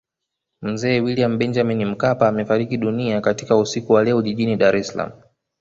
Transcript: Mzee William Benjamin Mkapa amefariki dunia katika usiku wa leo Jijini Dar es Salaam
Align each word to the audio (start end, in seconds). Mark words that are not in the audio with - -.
Mzee 0.61 1.01
William 1.01 1.37
Benjamin 1.37 1.85
Mkapa 1.85 2.27
amefariki 2.27 2.77
dunia 2.77 3.21
katika 3.21 3.57
usiku 3.57 3.93
wa 3.93 4.03
leo 4.03 4.21
Jijini 4.21 4.55
Dar 4.57 4.75
es 4.75 4.87
Salaam 4.87 5.11